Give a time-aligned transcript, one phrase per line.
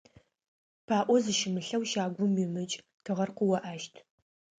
[0.87, 3.93] ПаӀо зыщымылъэу щагум уимыкӀ, тыгъэр къыоӀащт.